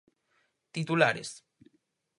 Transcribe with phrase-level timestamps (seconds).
[0.75, 1.31] Titulares.